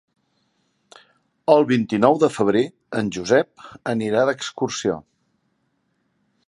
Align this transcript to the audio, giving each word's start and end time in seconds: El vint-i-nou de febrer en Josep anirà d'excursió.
El 1.55 1.67
vint-i-nou 1.71 2.17
de 2.23 2.31
febrer 2.37 2.65
en 3.01 3.13
Josep 3.17 3.67
anirà 3.95 4.27
d'excursió. 4.31 4.99